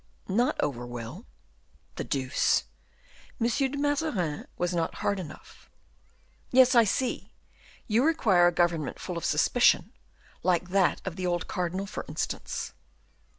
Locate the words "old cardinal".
11.27-11.85